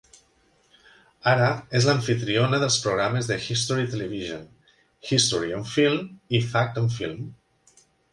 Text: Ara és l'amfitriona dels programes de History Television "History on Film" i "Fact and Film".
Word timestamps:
Ara 1.31 1.49
és 1.79 1.83
l'amfitriona 1.89 2.59
dels 2.63 2.77
programes 2.85 3.29
de 3.31 3.37
History 3.47 3.85
Television 3.91 4.47
"History 5.11 5.53
on 5.59 5.69
Film" 5.75 6.01
i 6.39 6.41
"Fact 6.55 6.81
and 6.83 6.97
Film". 6.97 7.21